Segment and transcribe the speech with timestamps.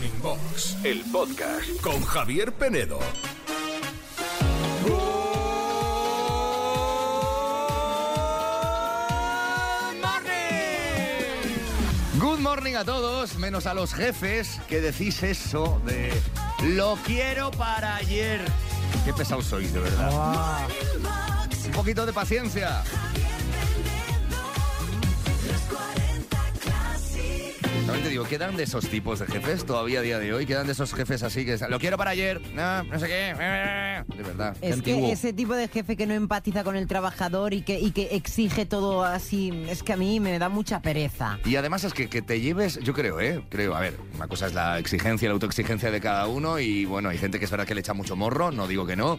[0.00, 2.98] Morning Box, el podcast con Javier Penedo.
[12.18, 16.10] Good morning a todos, menos a los jefes que decís eso de
[16.62, 18.40] lo quiero para ayer.
[19.04, 20.66] Qué pesados sois, de verdad.
[21.66, 22.82] Un poquito de paciencia.
[27.90, 30.64] También te digo, quedan de esos tipos de jefes todavía a día de hoy, quedan
[30.64, 34.56] de esos jefes así que lo quiero para ayer, no, no sé qué, de verdad.
[34.60, 35.08] Es antiguo.
[35.08, 38.14] que ese tipo de jefe que no empatiza con el trabajador y que, y que
[38.14, 41.40] exige todo así, es que a mí me da mucha pereza.
[41.44, 43.44] Y además es que, que te lleves, yo creo, ¿eh?
[43.48, 47.08] Creo, a ver, una cosa es la exigencia, la autoexigencia de cada uno y bueno,
[47.08, 49.18] hay gente que es verdad que le echa mucho morro, no digo que no,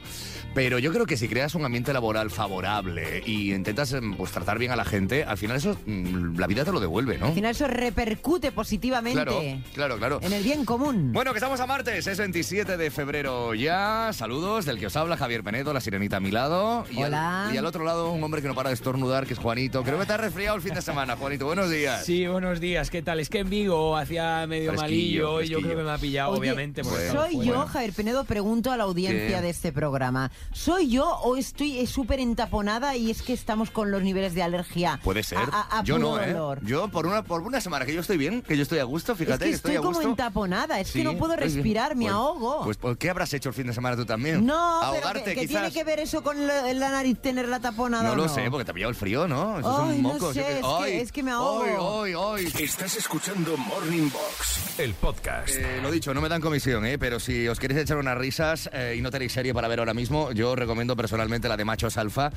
[0.53, 4.59] pero yo creo que si creas un ambiente laboral favorable y intentas em, pues tratar
[4.59, 7.25] bien a la gente, al final eso, mm, la vida te lo devuelve, ¿no?
[7.25, 9.41] Al final eso repercute positivamente Claro,
[9.73, 10.19] claro, claro.
[10.21, 11.11] en el bien común.
[11.13, 14.11] Bueno, que estamos a martes, es 27 de febrero ya.
[14.13, 16.85] Saludos del que os habla Javier Penedo, la sirenita a mi lado.
[16.91, 17.47] Y Hola.
[17.47, 19.81] Al, y al otro lado un hombre que no para de estornudar, que es Juanito.
[19.83, 21.45] Creo que te has resfriado el fin de semana, Juanito.
[21.47, 22.05] Buenos días.
[22.05, 23.19] Sí, buenos días, ¿qué tal?
[23.19, 26.31] Es que en Vigo hacía medio Fresquillo, malillo y yo creo que me ha pillado,
[26.33, 26.83] Oye, obviamente.
[26.83, 28.23] bueno, ¿Soy yo, Javier Penedo?
[28.25, 29.41] Pregunto a la audiencia ¿Qué?
[29.41, 30.29] de este programa.
[30.53, 34.99] ¿Soy yo o estoy súper entaponada y es que estamos con los niveles de alergia?
[35.03, 35.39] Puede ser.
[35.39, 36.31] A, a- a yo no, ¿eh?
[36.33, 36.59] dolor?
[36.63, 39.13] Yo por una, por una semana que yo estoy bien, que yo estoy a gusto,
[39.13, 40.09] Es fíjate, que estoy estoy a como gusto.
[40.09, 42.63] entaponada, es Sí, que no puedo pues respirar, me Pues- ahogo.
[42.63, 44.45] Pues, ¿por ¿qué habrás hecho el fin de semana tú también?
[44.45, 47.59] no, Ahogarte, pero que, que tiene que ver eso con la, la nariz tener la
[47.59, 49.59] taponada No lo sé, porque te ha pillado el frío, ¿no?
[49.59, 50.33] Esos son Ay, no mocos.
[50.33, 52.03] sé, yo qué- es que- Ay, es que me ahogo.
[52.03, 52.63] Ay, ay, ay.
[52.63, 55.49] Estás escuchando Morning Box, el podcast.
[55.55, 56.97] Eh, lo dicho, no me dan comisión, ¿eh?
[56.97, 59.93] pero si os queréis echar unas risas eh, y no tenéis serie para ver ahora
[59.93, 62.31] mismo, yo os recomiendo personalmente la de Machos Alfa,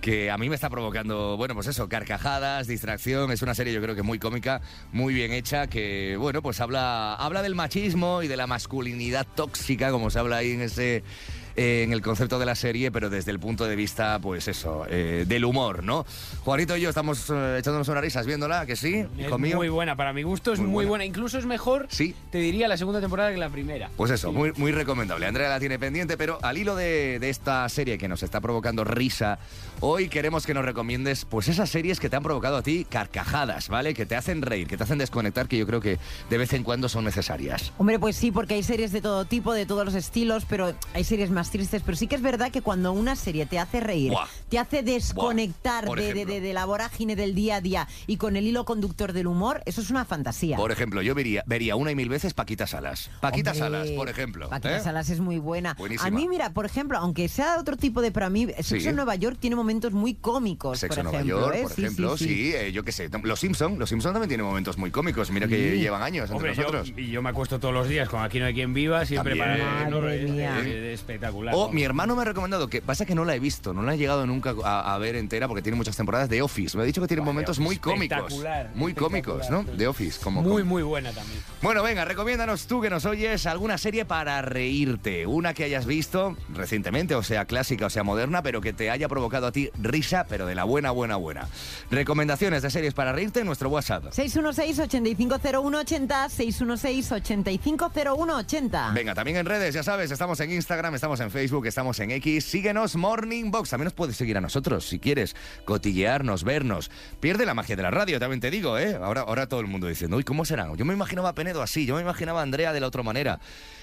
[0.00, 3.30] que a mí me está provocando, bueno, pues eso, carcajadas, distracción.
[3.32, 4.60] Es una serie yo creo que muy cómica,
[4.92, 9.90] muy bien hecha, que, bueno, pues habla, habla del machismo y de la masculinidad tóxica,
[9.90, 11.02] como se habla ahí en ese...
[11.56, 14.84] eh, en el concepto de la serie, pero desde el punto de vista, pues eso,
[14.88, 16.04] eh, del humor, ¿no?
[16.44, 19.56] Juanito y yo estamos eh, echándonos unas risas viéndola, que sí, Es hijo mío.
[19.56, 20.88] muy buena, para mi gusto es Muy muy, buena.
[20.90, 21.04] buena.
[21.06, 22.14] Incluso es mejor, Sí.
[22.30, 23.90] te diría, la segunda temporada que la primera.
[23.96, 24.34] Pues eso, Sí.
[24.36, 25.26] muy, muy recomendable.
[25.26, 28.84] Andrea la tiene pendiente, pero al hilo de, de esta serie que nos está provocando
[28.84, 29.38] risa,
[29.80, 33.68] hoy queremos que nos recomiendes pues esas series que te han provocado a ti carcajadas,
[33.68, 33.94] ¿vale?
[33.94, 36.62] Que te hacen reír, que te hacen desconectar, que yo creo que de vez en
[36.64, 37.72] cuando son necesarias.
[37.78, 41.04] Hombre, pues sí, porque hay series de todo tipo, de todos los estilos, pero hay
[41.04, 41.80] series más tristes.
[41.82, 44.26] Pero sí que es verdad que cuando una serie te hace reír, Buah.
[44.48, 46.34] te hace desconectar de, de- ejemplo.
[46.34, 49.62] de- de la vorágine del día a día y con el hilo conductor del humor,
[49.66, 50.56] eso es una fantasía.
[50.56, 53.10] Por ejemplo, yo vería, vería una y mil veces Paquita Salas.
[53.20, 54.48] Paquita Hombre, Salas, por ejemplo.
[54.48, 54.80] Paquita ¿eh?
[54.80, 55.74] Salas es muy buena.
[55.78, 56.08] Buenísima.
[56.08, 58.10] A mí, mira, por ejemplo, aunque sea otro tipo de...
[58.10, 58.88] Para mí, Sexo Sí.
[58.88, 61.22] en Nueva York tiene momentos muy cómicos, Sexo en Nueva.
[61.22, 61.62] York, ¿eh?
[61.62, 62.52] por Sí, ejemplo, sí, sí, sí.
[62.56, 63.08] eh, yo qué sé.
[63.22, 65.30] Los Simpson, los Simpson también tienen momentos muy cómicos.
[65.30, 66.92] Mira que llevan años entre Hombre, nosotros.
[66.96, 69.66] y yo me acuesto todos los días con Aquí no hay quien viva, siempre También.
[69.66, 70.30] para no Madre reír.
[70.30, 70.58] mía.
[70.60, 71.54] Es- es espectacular.
[71.56, 73.94] O mi hermano me ha recomendado que pasa que no la he visto, no la
[73.94, 76.76] he llegado nunca a, a ver entera porque tiene muchas temporadas de Office.
[76.76, 78.18] Me ha dicho que tiene momentos muy cómicos.
[78.18, 79.62] espectacular, Muy cómicos, ¿no?
[79.64, 81.40] De Office, como Muy, como- muy buena también.
[81.62, 85.26] Bueno, venga, recomiéndanos tú que nos oyes alguna serie para reírte.
[85.26, 89.08] Una que hayas visto recientemente, o sea clásica o sea moderna, pero que te haya
[89.08, 91.48] provocado a ti risa, pero de la buena, buena, buena.
[91.90, 94.04] Recomendaciones de series para reírte en nuestro WhatsApp.
[94.06, 98.94] 616-850180, 616-850180.
[98.94, 102.44] Venga, también en redes, ya sabes, estamos en Instagram, estamos en Facebook, estamos en X.
[102.44, 103.70] Síguenos Morning Box.
[103.70, 106.90] También nos puedes seguir a nosotros si quieres cotillearnos, vernos.
[107.20, 108.96] Pierde la magia de la radio, también te digo, ¿eh?
[109.00, 110.68] Ahora, ahora todo el mundo diciendo, uy, ¿cómo será?
[110.76, 113.40] Yo me imaginaba a Penedo así, yo me imaginaba a Andrea de la otra manera.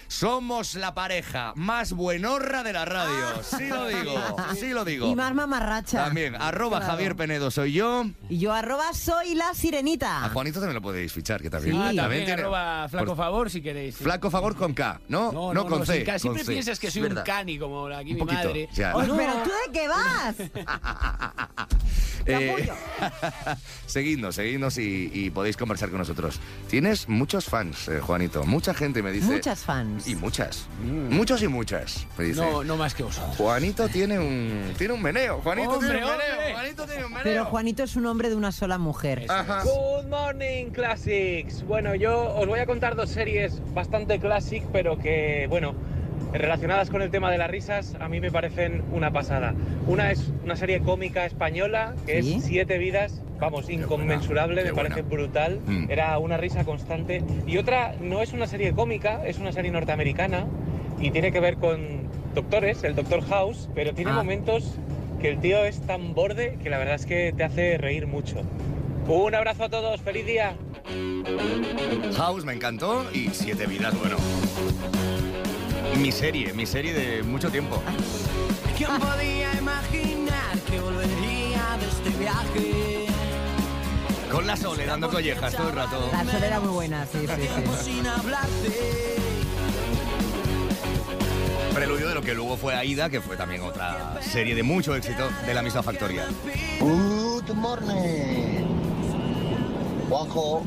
[0.08, 3.44] Somos la pareja más buenorra de la radio.
[3.44, 4.14] Sí lo digo,
[4.58, 5.10] sí lo digo.
[5.12, 6.06] Y más mamarracha.
[6.06, 6.94] También, arroba Claro.
[6.94, 8.06] Javier Penedo soy yo.
[8.30, 10.24] Y yo arroba soy la sirenita.
[10.26, 11.76] A Juanito también lo podéis fichar, que también.
[11.78, 13.96] Ah, también, tiene- arroba flaco por- favor si queréis.
[13.96, 14.04] sí.
[14.04, 15.32] Flaco favor con K, ¿no?
[15.32, 16.04] No, no, con no, C.
[16.04, 16.18] K.
[16.20, 16.52] Siempre C.
[16.54, 18.70] piensas que soy un cani como aquí Un mi poquito, madre.
[18.74, 18.94] ya.
[18.94, 19.00] No.
[19.18, 20.36] ¿Pero tú de qué vas?
[22.28, 22.70] Eh,
[23.86, 26.40] seguidnos, seguidnos y, y podéis conversar con nosotros.
[26.70, 28.44] Tienes muchos fans, eh, Juanito.
[28.46, 29.28] Mucha gente me dice.
[29.28, 30.08] Muchas fans.
[30.08, 30.68] Y muchas.
[31.10, 32.06] Muchos y muchas.
[32.18, 32.42] Me dice.
[32.42, 33.36] No, no más que vosotros.
[33.38, 34.74] Juanito tiene un.
[34.78, 35.40] Tiene un meneo.
[35.42, 36.34] Juanito Hombre, tiene un meneo.
[36.34, 36.54] hombre.
[36.54, 37.24] Juanito tiene un meneo.
[37.24, 39.26] Pero Juanito es un hombre de una sola mujer.
[39.30, 39.64] Ajá.
[39.64, 41.64] Good morning, Classics.
[41.64, 45.76] Bueno, yo os voy a contar dos series bastante classic, pero que, bueno,
[46.38, 49.54] relacionadas con el tema de las risas, a mí me parecen una pasada.
[49.88, 52.36] Una es una serie cómica española, que ¿Sí?
[52.36, 55.60] es Siete Vidas, vamos, inconmensurable, me parece brutal.
[55.66, 55.90] Mm.
[55.92, 57.24] Era una risa constante.
[57.46, 60.46] Y otra no es una serie cómica, es una serie norteamericana
[61.00, 64.16] y tiene que ver con doctores, el Doctor House, pero tiene Ah.
[64.16, 64.76] momentos
[65.22, 68.42] que el tío es tan borde que la verdad es que te hace reír mucho.
[69.08, 70.54] Un abrazo a todos, feliz día.
[72.16, 74.18] House me encantó y Siete vidas, bueno.
[76.00, 77.82] Mi serie, mi serie de mucho tiempo.
[78.78, 83.06] ¿Quién podía imaginar que volvería de este viaje?
[84.32, 86.10] Con la Sole dando collejas todo el rato.
[86.12, 88.02] La Sole era muy buena, sí, sí, Tiempo sí.
[91.74, 95.30] Preludio de lo que luego fue Aida, que fue también otra serie de mucho éxito
[95.46, 96.26] de la misma factoría.
[96.80, 98.66] Good morning.
[100.10, 100.64] Juanjo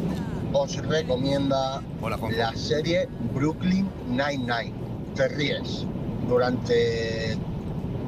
[0.53, 2.37] os recomienda Hola, Juanjo.
[2.37, 4.80] la serie Brooklyn Nine-Nine.
[5.15, 5.87] Te ríes
[6.29, 7.37] durante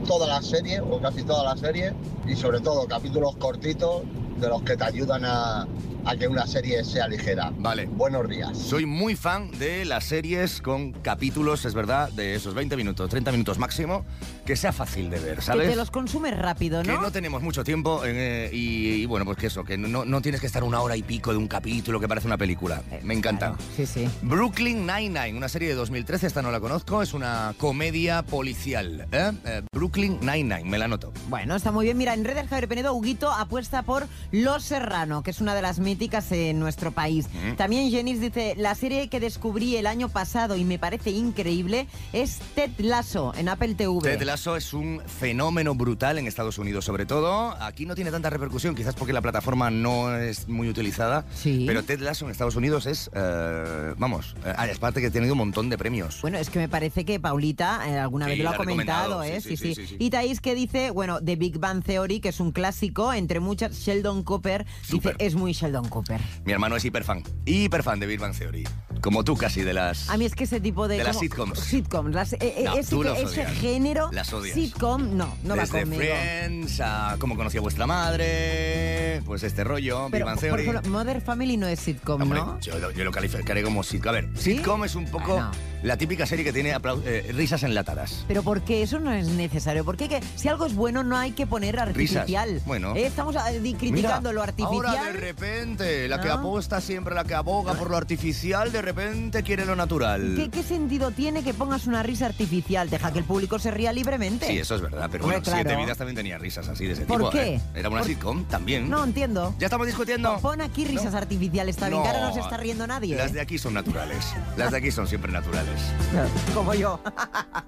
[0.07, 1.93] toda la serie o casi toda la serie
[2.27, 4.03] y sobre todo capítulos cortitos
[4.41, 5.67] de los que te ayudan a,
[6.05, 7.53] a que una serie sea ligera.
[7.59, 7.87] Vale.
[7.87, 8.57] Buenos días.
[8.59, 13.31] Soy muy fan de las series con capítulos, es verdad, de esos 20 minutos, 30
[13.33, 14.05] minutos máximo,
[14.45, 15.69] que sea fácil de ver, Que ¿sabes?
[15.71, 17.01] te los consumes rápido, Que ¿no?
[17.01, 20.41] no tenemos mucho tiempo eh, y, y bueno, pues que eso, que no, no tienes
[20.41, 22.83] que estar una hora y pico de un capítulo que parece una película.
[23.03, 23.49] Me encanta.
[23.49, 24.09] Claro, sí, sí.
[24.23, 29.07] Brooklyn Nine-Nine, una serie de 2013, esta no la conozco, es una comedia policial.
[29.13, 29.33] ¿eh?
[29.45, 31.13] Eh, Brooklyn Nine-Nine, me la noto.
[31.29, 31.97] Bueno, está muy bien.
[31.97, 35.79] Mira, en redes Javier Penedo, Huguito apuesta por Los Serrano, que es una de las
[35.93, 37.27] míticas en nuestro país.
[37.29, 37.57] Mm.
[37.57, 42.39] También Jenis dice, la serie que descubrí el año pasado y me parece increíble es
[42.55, 44.01] Ted Lasso en Apple TV.
[44.01, 47.55] Ted Lasso es un fenómeno brutal en Estados Unidos, sobre todo.
[47.63, 51.27] Aquí no tiene tanta repercusión, quizás porque la plataforma no es muy utilizada.
[51.35, 51.65] Sí.
[51.67, 55.35] Pero Ted Lasso en Estados Unidos es, eh, vamos, eh, es parte que ha tenido
[55.35, 56.23] un montón de premios.
[56.23, 59.43] Bueno, es que me parece que Paulita eh, alguna Sí, vez lo ha comentado, ¿eh?
[59.43, 59.97] sí, sí, sí, sí.
[59.99, 63.73] Y Thais que dice, bueno, The Big Bang Theory, que es un clásico, entre muchas,
[63.77, 65.15] Sheldon Cooper, Súper.
[65.17, 66.21] dice, es muy Sheldon Cooper.
[66.45, 68.67] Mi hermano es hiperfan, hiperfan de Big Bang Theory.
[69.01, 70.09] Como tú casi de las...
[70.11, 70.97] A mí es que ese tipo de...
[70.99, 71.59] De las sitcoms.
[71.59, 72.15] Sitcoms.
[72.15, 74.55] las- eh, eh, No, ese, género Las odias.
[74.55, 76.03] sitcom, no, no va Desde conmigo.
[76.03, 80.63] Friends a Cómo conocí a vuestra madre, pues este rollo, Big Pero, por Theory.
[80.69, 82.61] ejemplo, Mother Family no es sitcom, Hombre, ¿no?
[82.61, 84.11] yo, lo- yo lo calificaré como sitcom.
[84.11, 84.57] A ver, ¿Sí?
[84.57, 85.43] sitcom es un poco
[85.83, 86.71] la típica serie que tiene
[87.05, 88.25] eh, risas enlatadas.
[88.29, 89.85] Pero porque eso no es necesario.
[89.85, 92.61] Porque que, si algo es bueno no hay que poner artificial.
[92.67, 92.95] Bueno.
[92.95, 94.87] Eh, Estamos criticando Mira, lo artificial.
[94.87, 95.72] Ahora de repente,
[96.09, 96.35] la que ¿No?
[96.35, 100.35] aposta siempre, la que aboga por lo artificial, de repente quiere lo natural.
[100.37, 102.91] ¿Qué, qué sentido tiene que pongas una risa artificial?
[102.91, 104.47] Deja que el público se ría libremente.
[104.47, 105.61] Sí, eso es verdad, pero bueno, claro.
[105.63, 107.31] Siete Vidas también tenía risas así de ese ¿Por tipo.
[107.31, 107.55] qué?
[107.57, 107.61] ¿eh?
[107.75, 108.89] Era una Por- sitcom también.
[108.91, 109.55] No entiendo.
[109.59, 110.39] ¿Ya estamos discutiendo?
[110.41, 111.19] Pon aquí risas No.
[111.19, 113.17] artificiales también, que ahora no se está riendo nadie.
[113.17, 113.35] Las ¿eh?
[113.35, 114.25] de aquí son naturales.
[114.57, 115.81] Las de aquí son siempre naturales.
[116.55, 117.01] Como yo.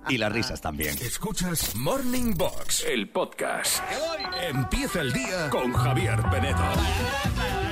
[0.09, 0.97] Y las risas también.
[1.01, 3.79] Escuchas Morning Box, el podcast.
[4.49, 7.64] Empieza el día con Javier Penedo.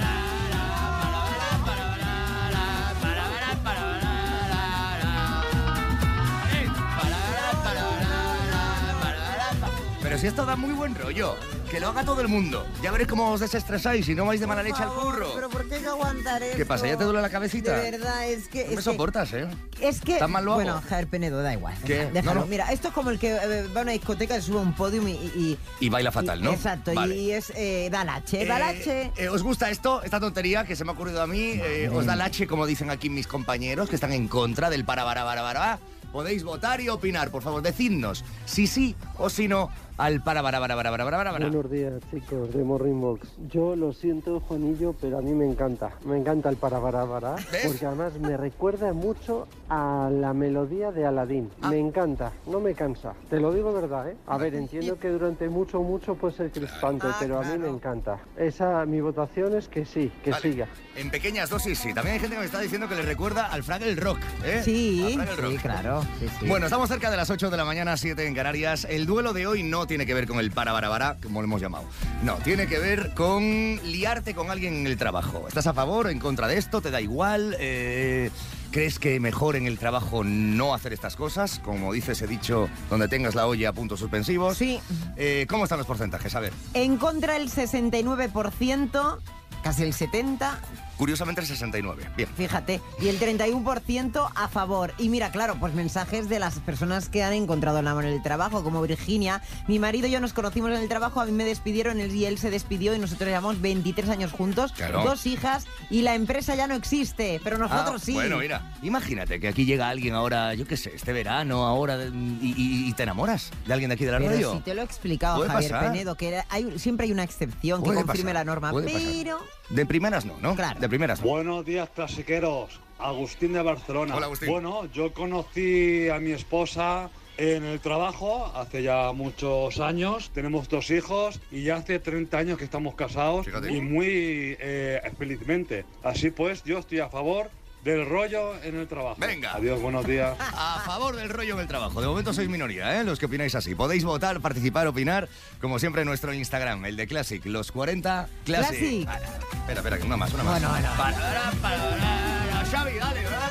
[10.13, 11.37] Pero si esto da muy buen rollo,
[11.71, 12.67] que lo haga todo el mundo.
[12.83, 15.33] Ya veréis cómo os desestresáis y no vais de mala leche al curro.
[15.35, 16.57] Pero ¿por qué hay que aguantar esto?
[16.59, 16.87] ¿Qué pasa?
[16.87, 17.79] ¿Ya te duele la cabecita?
[17.79, 18.65] De verdad, es que...
[18.65, 19.49] No me que- soportas, ¿eh?
[19.81, 20.19] Es que.
[20.19, 20.83] ¿Tan mal lo bueno?
[20.87, 21.75] Javier Penedo, da igual.
[21.87, 22.11] ¿Qué?
[22.13, 22.35] Déjalo.
[22.35, 22.47] No, no.
[22.47, 25.09] Mira, esto es como el que eh, va a una discoteca, sube a un podium
[25.09, 25.13] y.
[25.13, 26.53] y- Y baila fatal, y- ¿no?
[26.53, 27.17] Exacto, Vale.
[27.17, 29.13] y es eh, da lache, da Eh, lache.
[29.17, 31.53] eh, ¿Os gusta esto, esta tontería que se me ha ocurrido a mí?
[31.55, 35.05] Eh, ¿Os da lache, como dicen aquí mis compañeros, que están en contra del para,
[35.07, 35.79] para, para, para?
[36.13, 40.59] Podéis votar y opinar, por favor, decidnos si sí o si no al para, para,
[40.59, 41.49] para, para, para, para, para.
[41.49, 43.29] Buenos días, chicos, de Morning Box.
[43.51, 45.91] Yo lo siento, Juanillo, pero a mí me encanta.
[46.05, 47.67] Me encanta el para para para, ¿Ves?
[47.67, 51.51] porque además me recuerda mucho a la melodía de Aladdin.
[51.69, 53.13] Me encanta, no me cansa.
[53.31, 54.17] Te lo digo verdad, ¿eh?
[54.27, 57.69] A ver, entiendo que durante mucho, mucho puede ser crispante, Ah, pero a mí me
[57.69, 58.19] encanta.
[58.37, 60.43] Esa, mi votación es que sí, que Vale.
[60.43, 60.69] siga.
[60.97, 61.95] En pequeñas dosis, sí.
[61.95, 64.63] También hay gente que me está diciendo que le recuerda al Fraggle Rock, ¿eh?
[64.65, 65.63] Sí, Al Fraggle sí, Rock.
[65.63, 66.03] claro.
[66.19, 66.47] sí, sí.
[66.49, 68.87] Bueno, estamos cerca de las 8 de la mañana, 7 en Canarias.
[68.89, 71.47] El duelo de hoy no tiene que ver con el para, para, para, como lo
[71.47, 71.85] hemos llamado.
[72.23, 73.43] No, tiene que ver con
[73.85, 75.47] liarte con alguien en el trabajo.
[75.49, 76.81] ¿Estás a favor o en contra de esto?
[76.81, 77.57] ¿Te da igual?
[77.59, 78.31] Eh,
[78.71, 81.59] ¿Crees que mejor en el trabajo no hacer estas cosas?
[81.59, 84.57] Como dice ese dicho, donde tengas la olla a puntos suspensivos.
[84.57, 84.81] Sí.
[85.17, 86.35] Eh, ¿Cómo están los porcentajes?
[86.35, 89.19] A ver, En contra el 69%,
[89.63, 90.57] casi el 70%,
[91.03, 92.11] curiosamente el 69.
[92.17, 92.29] Bien.
[92.37, 94.95] fíjate, y el 31% a favor.
[94.99, 98.23] Y mira, claro, pues mensajes de las personas que han encontrado el amor en el
[98.23, 99.43] trabajo, como Virginia.
[99.67, 102.27] Mi marido y yo nos conocimos en el trabajo, a mí me despidieron él y
[102.27, 105.03] él se despidió y nosotros llevamos 23 años juntos, Claro.
[105.03, 108.13] dos hijas y la empresa ya no existe, pero nosotros Ah, sí.
[108.13, 112.55] Bueno, mira, imagínate que aquí llega alguien ahora, yo qué sé, este verano, ahora, y,
[112.57, 114.53] y- y te enamoras de alguien de aquí de la Pero radio.
[114.53, 115.91] si te lo he explicado, Javier pasar.
[115.91, 118.89] Penedo, que hay, siempre hay una excepción que confirme pasar, la norma, pasar.
[118.93, 119.39] pero...
[119.71, 120.55] De primeras no, ¿no?
[120.55, 120.79] Claro.
[120.81, 121.23] De primeras.
[121.23, 122.79] Buenos días, clasiqueros.
[122.99, 124.15] Agustín de Barcelona.
[124.15, 124.51] Hola, Agustín.
[124.51, 127.09] Bueno, yo conocí a mi esposa
[127.39, 130.31] en el trabajo hace ya muchos años.
[130.35, 133.73] Tenemos dos hijos y ya hace 30 años que estamos casados Fíjate.
[133.73, 135.87] y muy eh, felizmente.
[136.03, 137.49] Así pues, yo estoy a favor
[137.83, 139.17] del rollo en el trabajo.
[139.19, 139.55] Venga.
[139.55, 140.37] Adiós, buenos días.
[140.41, 142.01] A favor del rollo en el trabajo.
[142.01, 143.05] De momento sois minoría, ¿eh?
[143.05, 143.75] Los que opináis así.
[143.75, 145.29] Podéis votar, participar, opinar,
[145.61, 148.79] como siempre en nuestro Instagram, el de Classic, los 40 Classic.
[148.79, 149.05] Classic.
[149.07, 149.27] Para.
[149.27, 150.53] Espera, espera, que una más, una más.
[150.61, 150.89] Bueno, bueno.
[150.97, 153.23] Para, para, para, para, Xavi, dale.
[153.23, 153.42] Para,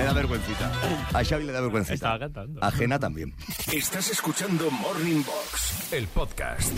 [0.00, 0.70] Le da vergüencita.
[1.12, 1.94] A Xavi le da vergüencita.
[1.94, 2.64] Estaba cantando.
[2.64, 3.34] Ajena también.
[3.70, 6.72] Estás escuchando Morning Box, el podcast.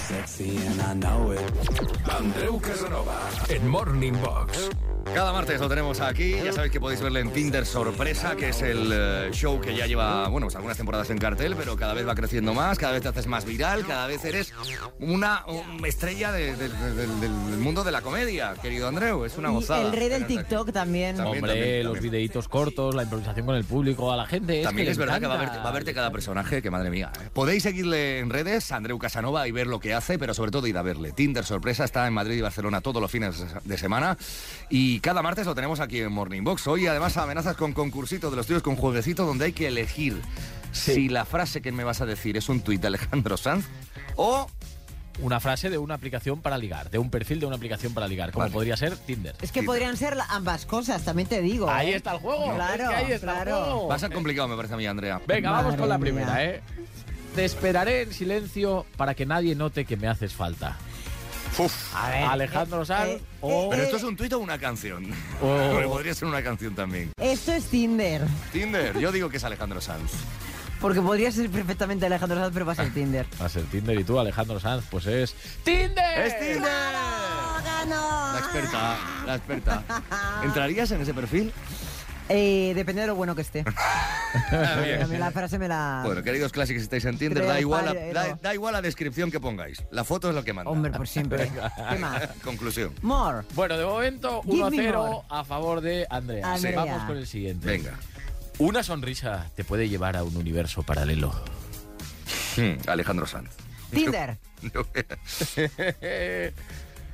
[2.18, 4.70] Andreu Casanova en Morning Box.
[5.14, 6.36] Cada martes lo tenemos aquí.
[6.42, 9.86] Ya sabéis que podéis verle en Tinder Sorpresa, que es el eh, show que ya
[9.86, 13.02] lleva, bueno, pues algunas temporadas en cartel, pero cada vez va creciendo más, cada vez
[13.02, 14.52] te haces más viral, cada vez eres
[15.00, 19.24] una um, estrella de- de- de- del- del mundo de la comedia, querido Andreu.
[19.24, 19.82] Es una Y gozada.
[19.82, 20.36] el rey del aquí.
[20.38, 21.16] TikTok también.
[21.16, 22.12] También, Hombre, también, los también.
[22.12, 24.62] videitos cortos, la improvisación con el público, a la gente.
[24.62, 25.52] También que es verdad que va a, encanta.
[25.52, 27.12] verte, va a verte cada personaje, que madre mía.
[27.20, 27.28] ¿eh?
[27.32, 30.78] Podéis seguirle en redes, Andreu Casanova, y ver lo que hace, pero sobre todo ir
[30.78, 31.12] a verle.
[31.12, 34.16] Tinder Sorpresa está en Madrid y Barcelona todos los fines de semana.
[34.70, 36.66] Y cada martes lo tenemos aquí en Morning Box.
[36.66, 40.20] Hoy además amenazas con concursito de los tíos con jueguecito donde hay que elegir
[40.72, 43.66] si la frase que me vas a decir es un tuit de Alejandro Sanz
[44.16, 44.48] o...
[45.20, 48.32] Una frase de una aplicación para ligar, de un perfil de una aplicación para ligar,
[48.32, 48.52] como Vale.
[48.54, 49.36] podría ser Tinder.
[49.42, 51.68] Es que podrían ser ambas cosas, también te digo.
[51.68, 51.96] Ahí ¿eh?
[51.96, 52.54] está el juego.
[52.54, 53.58] Claro, es que ahí está claro.
[53.58, 53.88] el juego.
[53.88, 55.20] Va a ser complicado, me parece a mí, Andrea.
[55.26, 56.02] Venga, vamos con la mía.
[56.02, 56.62] primera, ¿eh?
[57.34, 60.78] Te esperaré en silencio para que nadie note que me haces falta.
[61.58, 61.94] Uf.
[61.94, 63.70] A ver, Alejandro eh, Sanz eh, o...
[63.70, 65.06] Pero esto es un tuit o una canción.
[65.40, 65.80] Oh.
[65.88, 67.12] Podría ser una canción también.
[67.20, 68.22] Esto es Tinder.
[68.52, 70.12] Tinder, yo digo que es Alejandro Sanz.
[70.80, 73.24] Porque podría ser perfectamente Alejandro Sanz, pero va a ser Tinder.
[73.40, 75.32] Va a ser Tinder y tú, Alejandro Sanz, pues es...
[75.62, 76.26] ¡Tinder!
[76.26, 76.62] ¡Es Tinder!
[77.64, 78.32] ¡Ganó!
[78.32, 79.84] La experta, la experta.
[80.42, 81.52] ¿Entrarías en ese perfil?
[82.28, 83.64] Eh, depende de lo bueno que esté.
[84.50, 86.00] Ah, la frase me la...
[86.06, 87.94] Bueno, queridos clásicos, si estáis en Tinder, da igual,
[88.40, 89.84] da, igual la descripción que pongáis.
[89.90, 90.70] La foto es lo que manda.
[90.70, 91.50] Hombre, por siempre.
[91.90, 92.28] ¿Qué más?
[92.42, 92.94] Conclusión.
[93.02, 93.44] More.
[93.54, 95.26] Bueno, de momento Give me 1-0 more.
[95.28, 96.54] a favor de Andrea.
[96.54, 96.76] Andrea.
[96.76, 97.66] Vamos con el siguiente.
[97.66, 97.92] Venga.
[98.56, 101.30] Una sonrisa te puede llevar a un universo paralelo.
[102.56, 103.50] Hmm, Alejandro Sanz.
[103.90, 104.38] Tinder.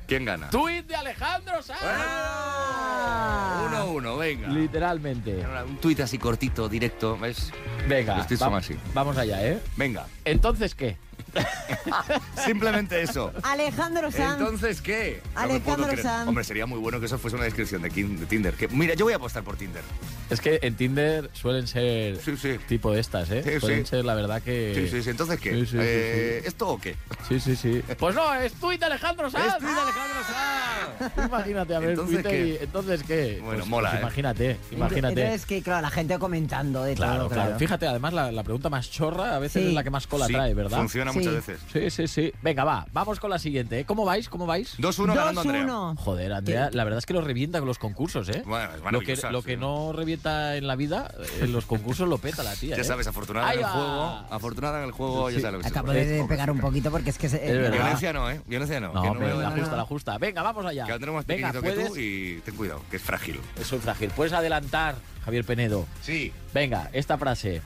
[0.09, 0.49] ¿Quién gana?
[0.49, 1.79] ¡Tweet de Alejandro Sanz!
[1.83, 3.63] Ah.
[3.67, 4.47] Uno a uno, venga.
[4.47, 5.45] Literalmente.
[5.67, 7.51] Un tuit así cortito, directo, ¿ves?
[7.87, 8.75] Venga, Los tweets son va- así.
[8.95, 9.59] vamos allá, ¿eh?
[9.77, 10.07] Venga.
[10.25, 10.97] Entonces, ¿qué?
[12.45, 13.31] Simplemente eso.
[13.43, 14.39] Alejandro Sanz.
[14.39, 15.21] Entonces, ¿qué?
[15.35, 15.97] No Alejandro.
[16.01, 16.27] Sanz.
[16.27, 18.53] Hombre, sería muy bueno que eso fuese una descripción de, Kin- de Tinder.
[18.53, 19.83] Que, mira, yo voy a apostar por Tinder.
[20.29, 22.57] Es que en Tinder suelen ser Sí, sí.
[22.67, 23.41] tipo de estas, ¿eh?
[23.43, 23.89] Sí, suelen sí.
[23.89, 24.73] ser, la verdad, que...
[24.75, 25.09] Sí, sí, sí.
[25.09, 25.51] Entonces, ¿qué?
[25.51, 26.95] Sí, sí, sí, Eh, ¿Esto o qué?
[27.27, 27.81] Sí, sí, sí.
[27.97, 29.47] Pues no, es tuit de Alejandro Sanz.
[29.47, 31.13] ¡Es tuit de Alejandro Sanz!
[31.15, 32.47] Tú Imagínate, a ver, Entonces, Twitter ¿qué?
[32.47, 33.39] y- Entonces, ¿qué?
[33.41, 34.03] Bueno, Pues- mola, pues ¿eh?
[34.03, 35.21] Imagínate, imagínate.
[35.21, 37.59] Entonces, que claro, la gente comentando de Claro, todo, claro, claro.
[37.59, 39.67] Fíjate, además la, la pregunta más chorra a veces Sí.
[39.69, 40.77] es la que más cola Sí, trae, ¿verdad?
[40.77, 41.19] Funciona Sí.
[41.19, 41.59] muchas veces.
[41.71, 42.33] Sí, sí, sí.
[42.41, 43.79] Venga, va, vamos con la siguiente.
[43.79, 43.85] ¿eh?
[43.85, 44.29] ¿Cómo vais?
[44.29, 44.77] ¿Cómo vais?
[44.79, 45.63] 2-1 ganando Andrea.
[45.65, 45.95] 2-1.
[45.97, 48.43] Joder, Andrea, la verdad es que lo revienta con los concursos, ¿eh?
[48.45, 49.45] Bueno, es lo que, lo sí.
[49.47, 51.11] que no revienta en la vida,
[51.41, 52.75] en los concursos lo peta la tía.
[52.75, 52.85] Ya ¿eh?
[52.85, 53.71] sabes, afortunada Ahí en el va.
[53.71, 54.03] juego.
[54.35, 56.05] Afortunada en el juego, ya sabes Acabo puede.
[56.05, 57.29] de pegar un poquito porque es que...
[57.29, 57.71] Se, Es.
[57.71, 58.41] Violencia no, ¿eh?
[58.47, 58.93] Violencia no.
[58.93, 60.17] No, me- la justa, la justa.
[60.17, 60.85] Venga, vamos allá.
[60.85, 61.89] Que Andrea es más Venga, pequeñito puedes...
[61.93, 63.39] que tú y ten cuidado, que es frágil.
[63.63, 64.09] Soy frágil.
[64.15, 65.85] Puedes adelantar, Javier Penedo.
[66.01, 66.31] Sí.
[66.53, 67.61] Venga, esta frase.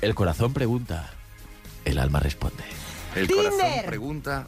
[0.00, 1.10] El corazón pregunta,
[1.84, 2.62] el alma responde.
[3.14, 3.50] El Tinder.
[3.52, 4.46] corazón pregunta,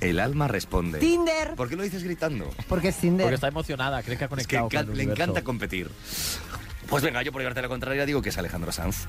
[0.00, 0.98] el alma responde.
[0.98, 1.54] Tinder.
[1.54, 2.50] ¿Por qué lo dices gritando?
[2.68, 3.24] Porque es Tinder.
[3.24, 5.22] Porque está emocionada, cree que ha Es que conectado encan- con el le universo.
[5.24, 5.90] encanta competir.
[6.88, 9.06] Pues venga, yo por llevarte la contraria digo que es Alejandro Sanz.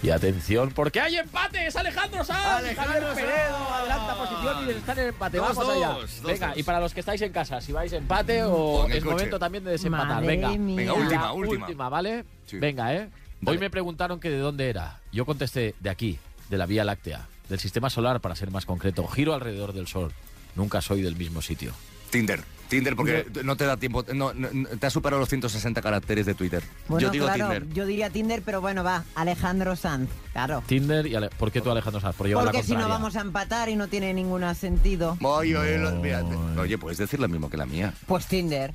[0.00, 2.44] Y atención, porque hay empate, es Alejandro Sanz.
[2.44, 5.36] Alejandro Javier Penedo adelanta posición y está en el empate.
[5.38, 5.88] Dos, Vamos allá.
[5.90, 6.56] dos, Venga, dos.
[6.58, 9.04] y para los que estáis en casa, si vais empate O o en el es
[9.04, 9.14] coche.
[9.14, 10.08] momento también de desempatar.
[10.08, 10.76] Madre Venga, mía.
[10.76, 11.66] Venga, última, última.
[11.66, 12.24] última, ¿vale?
[12.46, 12.58] Sí.
[12.58, 13.08] Venga, ¿eh?
[13.46, 15.00] Hoy me preguntaron que de dónde era.
[15.12, 16.18] Yo contesté de aquí,
[16.52, 19.06] de la Vía Láctea, del sistema solar para ser más concreto.
[19.08, 20.12] Giro alrededor del Sol.
[20.54, 21.72] Nunca soy del mismo sitio.
[22.10, 22.44] Tinder.
[22.68, 24.04] Tinder porque no te da tiempo.
[24.14, 26.62] No, no- no- te has superado los 160 caracteres de Twitter.
[26.88, 27.68] Bueno, yo digo claro, Tinder.
[27.74, 30.62] yo diría Tinder, pero bueno, va, Alejandro Sanz, claro.
[30.66, 32.14] Tinder y Ale- ¿Por qué tú, Alejandro Sanz?
[32.16, 35.16] Por Porque la si no vamos a empatar y no tiene ningún sentido.
[35.22, 36.22] Oye, oye, lo- mira,
[36.58, 37.94] oye, puedes decir lo mismo que la mía.
[38.06, 38.72] Pues Tinder.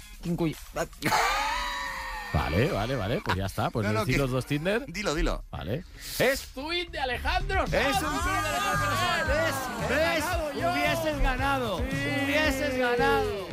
[2.37, 3.21] Vale, vale, vale.
[3.23, 3.69] Pues ya está.
[3.69, 4.85] Pues No, no, decir que- los dos Tinder.
[4.87, 5.43] Dilo, dilo.
[5.51, 5.83] Vale.
[6.19, 7.73] Es tuit de Alejandro Sanz.
[7.73, 9.27] Es un tuit de Alejandro Sanz.
[9.89, 9.95] ¿Ves?
[9.97, 10.73] He ganado.
[10.73, 11.77] Hubieses ganado.
[11.79, 11.83] Sí.
[12.25, 13.46] Hubieses ganado.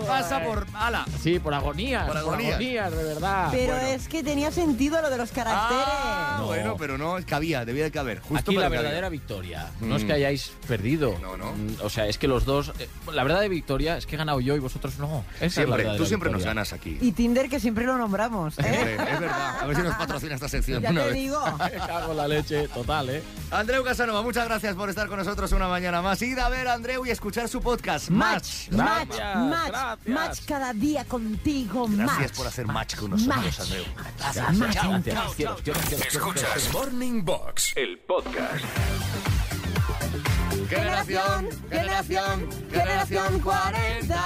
[0.00, 0.66] Pasa por...
[0.74, 1.04] ¡Hala!
[1.22, 2.04] Sí, por agonías.
[2.04, 2.54] Por Por agonías.
[2.54, 3.48] agonías, de verdad.
[3.50, 3.88] Pero bueno.
[3.88, 5.84] es que tenía sentido lo de los caracteres.
[5.86, 6.46] Ah, No.
[6.46, 8.20] Bueno, pero no, cabía, debía de caber.
[8.20, 8.80] Justo Aquí la cabía.
[8.80, 9.70] verdadera victoria.
[9.80, 10.06] No es Mm.
[10.06, 11.16] que hayáis perdido.
[11.20, 11.52] No, no.
[11.52, 12.72] Mm, O sea, es que los dos.
[12.78, 15.24] eh, La verdad de victoria es que he ganado yo y vosotros no.
[15.36, 16.98] Esa es la Siempre, verdadera tú siempre nos ganas aquí.
[17.00, 18.58] Y Tinder que siempre lo nombramos.
[18.58, 18.62] ¿eh?
[18.62, 19.60] Siempre, es verdad.
[19.60, 20.82] A ver si nos patrocina esta sección.
[20.82, 21.14] Ya una te vez.
[21.16, 21.40] digo.
[21.58, 23.22] Me cago en la leche, total, ¿eh?
[23.50, 26.20] Andreu Casanova, muchas gracias por estar con nosotros una mañana más.
[26.22, 28.08] Id a ver a Andreu y escuchar su podcast.
[28.10, 30.08] Match, match, match, gracias.
[30.08, 32.36] match cada día contigo, Gracias match.
[32.36, 33.60] por hacer match con nosotros, Match.
[33.60, 33.84] Andreu.
[34.18, 34.72] Gracias, match.
[35.04, 38.64] Cielos, cielos, cielos, Escuchas Morning Box, el podcast.
[40.68, 44.24] Generación, generación, generación 40.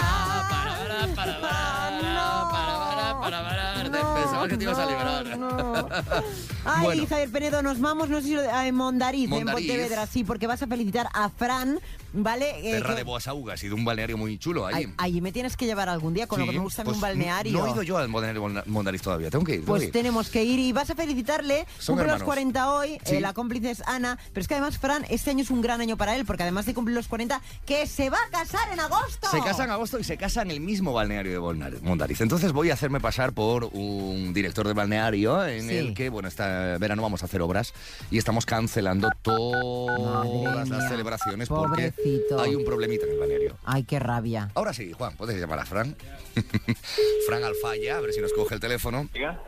[3.91, 5.39] No, Pensaba que te ibas a liberar.
[5.39, 5.89] no.
[6.65, 7.07] Ay, Bueno.
[7.09, 9.31] Javier Penedo, nos vamos, no sé si lo de- a Mondariz, Mondariz.
[9.31, 9.47] en
[9.79, 11.81] Pontevedra, sí, porque vas a felicitar a Fran,
[12.13, 12.51] ¿vale?
[12.61, 14.75] Eh, Terra que- de Boas Augas y de un balneario muy chulo ahí.
[14.77, 16.97] Ay, allí me tienes que llevar algún día, con lo Sí, que me gusta pues
[16.97, 17.53] un balneario.
[17.59, 19.31] No he ido yo al balneario Mon- Mondariz todavía.
[19.31, 19.65] Tengo que ir.
[19.65, 19.93] Pues ir.
[19.93, 21.67] tenemos que ir y vas a felicitarle.
[21.79, 22.25] Son cumple los hermanos.
[22.25, 23.17] 40 hoy, Sí.
[23.17, 24.19] eh, la cómplice es Ana.
[24.33, 26.67] Pero es que además, Fran, este año es un gran año para él, porque además
[26.67, 29.29] de cumplir los 40, que se va a casar en agosto.
[29.31, 32.21] Se casa en agosto y se casa en el mismo balneario de Mondariz.
[32.21, 35.77] Entonces voy a hacerme pasar por un director de balneario en Sí.
[35.77, 36.43] el que, bueno, este
[36.79, 37.73] verano vamos a hacer obras
[38.11, 40.89] y estamos cancelando todas Madre las mía.
[40.89, 42.41] celebraciones porque Pobrecito.
[42.41, 43.57] hay un problemita en el balneario.
[43.65, 44.51] Ay, qué rabia.
[44.55, 45.97] Ahora sí, Juan, puedes llamar a Fran.
[47.27, 49.09] Fran Alfaya, a ver si nos coge el teléfono.
[49.13, 49.43] Diga.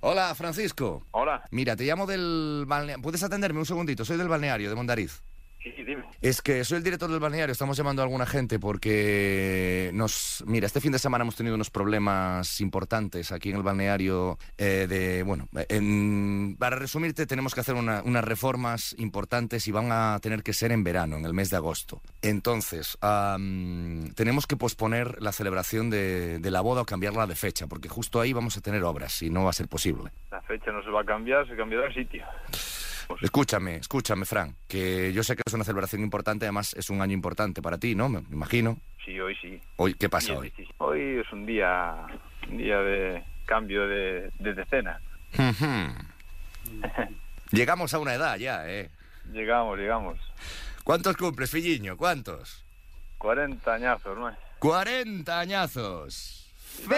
[0.00, 1.04] Hola, Francisco.
[1.12, 1.44] Hola.
[1.50, 3.02] Mira, te llamo del balneario.
[3.02, 4.04] ¿Puedes atenderme un segundito?
[4.04, 5.22] Soy del balneario de Mondariz.
[5.62, 6.02] Sí, sí, dime.
[6.20, 10.42] Es que soy el director del balneario, estamos llamando a alguna gente porque nos...
[10.46, 14.86] Mira, este fin de semana hemos tenido unos problemas importantes aquí en el balneario eh,
[14.88, 15.22] de...
[15.22, 20.42] Bueno, en- para resumirte, tenemos que hacer una- unas reformas importantes y van a tener
[20.42, 22.02] que ser en verano, en el mes de agosto.
[22.22, 27.68] Entonces, am, tenemos que posponer la celebración de, de la boda o cambiarla de fecha,
[27.68, 30.10] porque justo ahí vamos a tener obras y no va a ser posible.
[30.32, 32.24] La fecha no se va a cambiar, se cambiará el sitio.
[33.20, 37.12] Escúchame, escúchame, Fran, que yo sé que es una celebración importante, además es un año
[37.12, 38.08] importante para ti, ¿no?
[38.08, 38.78] Me imagino.
[39.04, 39.60] Sí, hoy sí.
[39.76, 41.20] Hoy, ¿qué pasa Hoy hoy?
[41.20, 42.06] es un día,
[42.48, 45.00] un día de cambio de, de decena.
[47.50, 48.90] Llegamos a una edad ya, ¿eh?
[49.32, 50.18] Llegamos, llegamos.
[50.84, 51.96] ¿Cuántos cumples, Filliño?
[51.96, 52.64] ¿Cuántos?
[53.18, 54.34] 40 añazos, ¿no?
[54.58, 56.38] 40 añazos.
[56.88, 56.96] No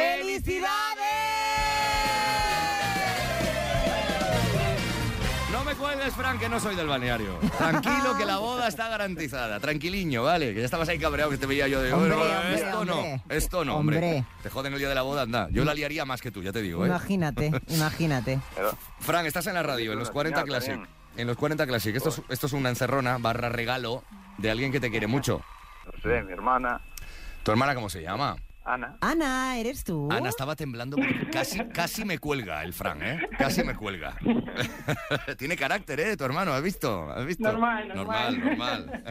[6.05, 7.39] cuelgues, Fran, que no soy del balneario.
[7.59, 9.59] Tranquilo, que la boda está garantizada.
[9.61, 10.53] Tranquiliño, ¿vale?
[10.55, 11.93] Que ya estabas ahí cabreado que te veía yo de...
[11.93, 13.23] Hombre, "Bueno, hombre, esto hombre.
[13.27, 13.97] no, esto no, hombre.
[13.97, 14.25] Hombre.
[14.43, 15.49] Te joden el día de la boda, anda.
[15.51, 16.89] Yo la liaría más que tú, ya te digo, ¿eh?
[16.89, 18.39] Imagínate, imagínate.
[19.01, 20.89] Fran, estás en la radio, en los 40 Señal Classic.
[21.17, 21.95] En los 40 Classic.
[21.97, 24.03] Esto es, esto es una encerrona barra regalo
[24.39, 25.41] de alguien que te quiere mucho.
[25.87, 26.81] no sé, mi hermana,
[27.43, 28.37] ¿Tu hermana cómo se llama?
[28.65, 28.97] Ana.
[29.03, 30.09] Ana, ¿eres tú?
[30.11, 33.21] Ana estaba temblando porque casi, casi me cuelga el Fran, ¿eh?
[33.37, 34.17] Casi me cuelga.
[35.39, 36.17] Tiene carácter, ¿eh?
[36.17, 37.11] Tu hermano, ¿has visto?
[37.11, 37.43] ¿Has visto?
[37.45, 39.05] Normal, Normal, normal.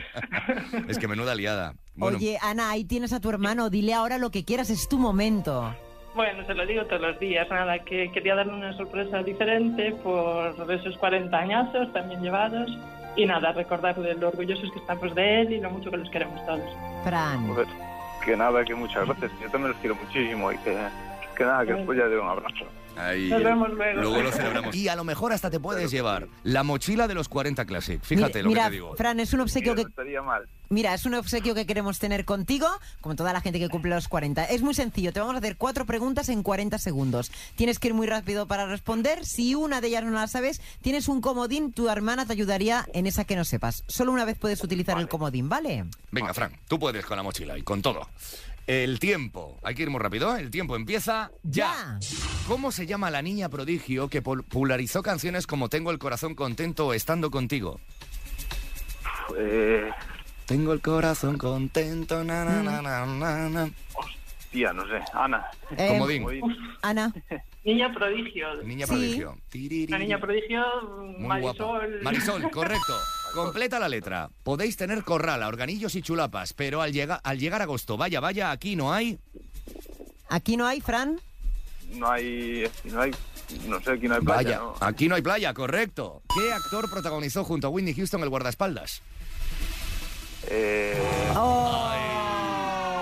[0.87, 1.75] es que menuda liada.
[1.95, 3.69] Bueno, Oye, Ana, ahí tienes a tu hermano.
[3.69, 5.75] Dile ahora lo que quieras, es tu momento.
[6.15, 10.71] Bueno, se lo digo todos los días, nada, que quería darle una sorpresa diferente por
[10.71, 12.69] esos 40 añazos también llevados
[13.15, 16.43] y nada, recordarle lo orgullosos que estamos de él y lo mucho que los queremos
[16.45, 16.69] todos.
[17.03, 17.47] Fran.
[18.25, 19.31] Que nada, que muchas gracias.
[19.41, 20.77] Yo también los quiero muchísimo y que,
[21.35, 22.65] que nada, que después ya de un abrazo.
[22.97, 24.01] Ahí, Nos vemos luego.
[24.01, 24.75] Luego lo celebramos.
[24.83, 28.01] Y a lo mejor hasta te puedes llevar la mochila de los 40 Classic.
[28.01, 28.95] Fíjate mira, lo mira, que te digo.
[28.95, 30.47] Fran, es un obsequio Mira, que estaría mal.
[30.69, 32.67] Mira, es un obsequio que queremos tener contigo,
[33.01, 34.45] como toda la gente que cumple los 40.
[34.45, 37.31] Es muy sencillo, te vamos a hacer cuatro preguntas en 40 segundos.
[37.55, 39.25] Tienes que ir muy rápido para responder.
[39.25, 43.05] Si una de ellas no la sabes, tienes un comodín, tu hermana te ayudaría en
[43.05, 43.83] esa que no sepas.
[43.87, 45.85] Solo una vez puedes utilizar el comodín, ¿vale?
[46.11, 48.07] Venga, Fran, tú puedes con la mochila y con todo.
[48.65, 49.59] El tiempo.
[49.63, 50.35] Hay que ir muy rápido.
[50.35, 50.39] ¿eh?
[50.39, 51.99] El tiempo empieza ya.
[52.47, 56.93] ¿Cómo se llama la niña prodigio que popularizó canciones como Tengo el corazón contento o
[56.93, 57.79] Estando contigo?
[59.37, 59.89] Eh,
[60.45, 62.23] Tengo el corazón contento.
[62.23, 63.69] Na, na, na, na, na, na.
[64.51, 64.99] tía, no sé.
[65.13, 65.45] Ana.
[65.77, 66.25] Eh, Comodín.
[66.81, 67.13] Ana.
[67.65, 68.61] Niña prodigio.
[68.63, 68.91] Niña Sí.
[68.91, 69.37] prodigio.
[69.89, 70.61] La niña prodigio,
[71.17, 71.65] Muy guapa.
[71.65, 72.01] Marisol.
[72.03, 72.93] Marisol, correcto.
[73.33, 74.29] Completa la letra.
[74.43, 78.75] Podéis tener corral, organillos y chulapas, pero al, llega- al llegar agosto, vaya, vaya, aquí
[78.75, 79.19] no hay.
[80.29, 81.19] Aquí no hay, Fran.
[81.95, 83.11] No hay, no hay,
[83.67, 84.75] no sé, aquí no hay playa, Vaya, ¿no?
[84.79, 86.21] aquí no hay playa, correcto.
[86.33, 89.01] ¿Qué actor protagonizó junto a Whitney Houston el guardaespaldas?
[90.47, 90.97] Eh,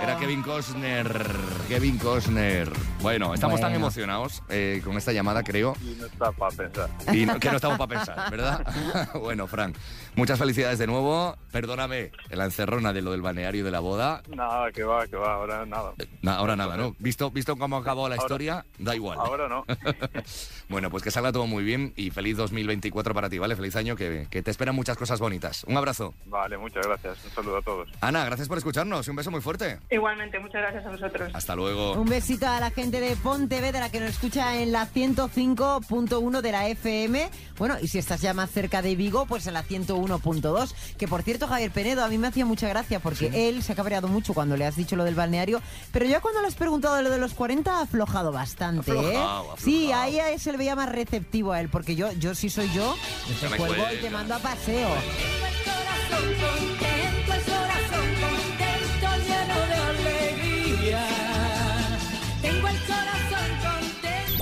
[0.04, 1.26] Era Kevin Costner.
[1.68, 2.70] Kevin Costner.
[3.02, 5.76] Bueno, estamos tan emocionados eh, con esta llamada, creo.
[5.82, 6.90] y no está para pensar.
[7.14, 9.10] Y no- que no estamos para pensar, ¿verdad?
[9.22, 9.74] bueno, Fran.
[10.16, 11.36] Muchas felicidades de nuevo.
[11.52, 14.22] Perdóname la encerrona de lo del balneario y de la boda.
[14.36, 15.94] Nada, que va, que va, ahora nada.
[16.22, 16.96] Na- ahora nada, ¿no?
[17.00, 18.66] ¿Visto, visto cómo acabó la Ahora- historia?
[18.78, 19.18] Da igual.
[19.20, 19.66] Ahora no.
[20.70, 23.56] bueno, pues que salga todo muy bien y feliz 2024 para ti, ¿vale?
[23.56, 25.64] Feliz año, que, que te esperan muchas cosas bonitas.
[25.66, 26.14] Un abrazo.
[26.26, 27.18] Vale, muchas gracias.
[27.26, 27.90] Un saludo a todos.
[28.02, 29.08] Ana, gracias por escucharnos.
[29.08, 29.80] Un beso muy fuerte.
[29.90, 31.32] Igualmente, muchas gracias a vosotros.
[31.34, 31.94] Hasta luego.
[31.94, 36.68] Un besito a la gente de Pontevedra que nos escucha en la 105.1 de la
[36.68, 37.30] FM.
[37.58, 39.64] Bueno, y si estás ya más cerca de Vigo, pues en la
[40.02, 40.74] 101.2.
[40.98, 43.76] Que por cierto, Javier Penedo, a mí me hacía mucha gracia porque él se ha
[43.76, 45.62] cabreado mucho cuando le has dicho lo del balneario.
[45.92, 49.18] Pero ya cuando le has preguntado lo de los 40, ha aflojado bastante, ¿eh?
[49.18, 52.72] Aflojado, Sí, ahí se le veía más receptivo a él, porque yo, yo sí soy
[52.74, 52.96] yo,
[53.40, 54.90] te cuelgo y te mando a paseo.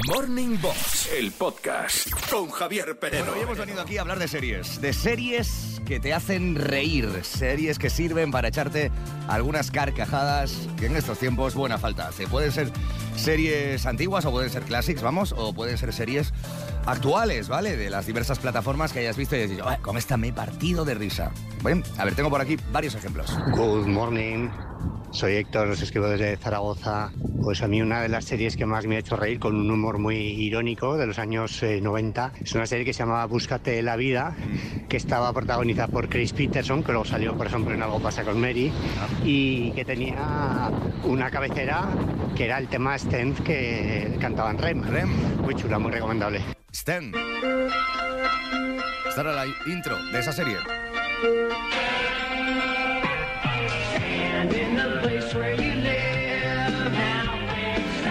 [0.10, 3.26] Morning Box, el podcast con Javier Penedo.
[3.26, 4.82] Bueno, hoy hemos venido aquí a hablar de series.
[4.82, 7.08] De series que te hacen reír.
[7.22, 8.92] Series que sirven para echarte
[9.28, 12.28] algunas carcajadas que en estos tiempos buena falta hace.
[12.28, 12.72] Pueden ser
[13.16, 16.34] series antiguas o pueden ser clásicos, vamos, o pueden ser series
[16.88, 17.78] actuales, ¿vale?
[17.78, 20.86] De las diversas plataformas que hayas visto y dices, "Ay, con esta me he partido
[20.86, 21.32] de risa.
[21.62, 23.38] Bueno, a ver, tengo por aquí varios ejemplos.
[23.52, 24.50] Good morning.
[25.12, 27.12] Soy Héctor, os escribo desde Zaragoza.
[27.42, 29.72] Pues a mí una de las series que más me ha hecho reír con un
[29.72, 33.82] humor muy irónico de los años eh, 90 es una serie que se llamaba Búscate
[33.82, 34.36] la vida,
[34.88, 38.40] que estaba protagonizada por Chris Peterson, que luego salió por ejemplo en Algo pasa con
[38.40, 38.72] Mary,
[39.24, 40.70] y que tenía
[41.04, 41.90] una cabecera
[42.36, 44.84] que era el tema Stenz que cantaban Rem.
[44.84, 45.10] Rem.
[45.42, 46.42] Muy chula, muy recomendable.
[46.72, 47.12] Stan.
[49.08, 50.58] Esta era la intro de esa serie.
[54.80, 56.92] the place where you live.
[56.94, 57.39] Now.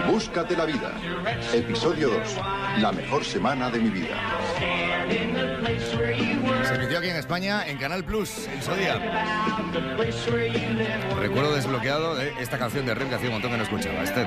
[0.08, 0.92] Búscate la vida.
[1.52, 2.18] Episodio 2.
[2.80, 4.16] La mejor semana de mi vida.
[6.66, 8.94] Se emitió aquí en España en Canal Plus en su día.
[11.20, 14.02] Recuerdo desbloqueado de esta canción de Rem que hacía un montón que no escuchaba.
[14.02, 14.26] Este.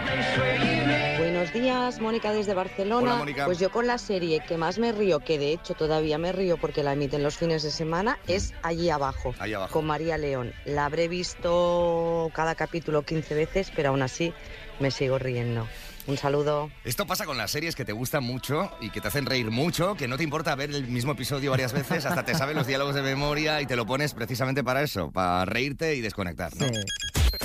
[1.17, 3.01] Buenos días, Mónica desde Barcelona.
[3.11, 3.45] Hola, Mónica.
[3.45, 6.57] Pues yo con la serie que más me río, que de hecho todavía me río
[6.57, 9.73] porque la emiten los fines de semana, es Allí abajo, Allí abajo.
[9.73, 10.53] con María León.
[10.65, 14.33] La habré visto cada capítulo 15 veces, pero aún así
[14.81, 15.67] me sigo riendo.
[16.07, 16.71] Un saludo.
[16.83, 19.95] Esto pasa con las series que te gustan mucho y que te hacen reír mucho,
[19.95, 22.95] que no te importa ver el mismo episodio varias veces, hasta te sabes los diálogos
[22.95, 26.65] de memoria y te lo pones precisamente para eso, para reírte y desconectar, ¿no?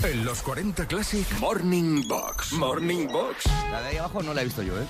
[0.02, 2.52] En los 40 Classic Morning Box.
[2.52, 3.44] Morning Box.
[3.70, 4.84] La de ahí abajo no la he visto yo, ¿eh?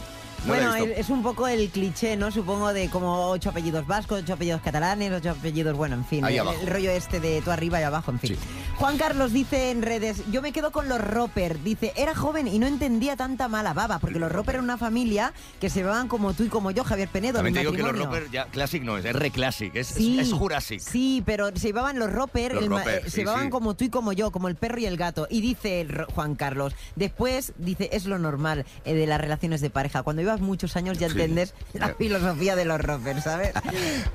[0.47, 2.31] No Bueno, es un poco el cliché, ¿no?
[2.31, 6.39] Supongo de como ocho apellidos vascos, ocho apellidos catalanes, ocho apellidos, bueno, en fin, Ahí
[6.39, 8.37] el, el rollo este de tú arriba y abajo, en fin.
[8.77, 12.59] Juan Carlos dice en redes, yo me quedo con los Roper, dice, era joven y
[12.59, 16.35] no entendía tanta mala baba, porque los Roper eran una familia que se llevaban como
[16.35, 17.97] tú y como yo, Javier Penedo, También te digo que los.
[17.99, 20.81] Roper ya Classic no es, es Reclassic, es, Sí, es, es Jurassic.
[20.81, 23.51] Sí, pero se llevaban los Roper, Los el Roper, eh, sí, se llevaban sí.
[23.51, 25.27] como tú y como yo, como el perro y el gato.
[25.31, 29.71] Y dice el Juan Carlos, después dice, es lo normal eh, de las relaciones de
[29.71, 30.03] pareja.
[30.03, 31.13] Cuando llevas muchos años ya Sí.
[31.13, 33.53] entiendes la filosofía de los Roper, ¿sabes?